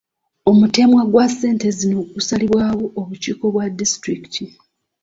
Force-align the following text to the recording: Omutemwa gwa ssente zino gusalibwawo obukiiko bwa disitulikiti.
Omutemwa 0.49 1.01
gwa 1.11 1.25
ssente 1.31 1.67
zino 1.77 1.97
gusalibwawo 2.13 2.85
obukiiko 2.99 3.45
bwa 3.53 3.65
disitulikiti. 3.77 4.45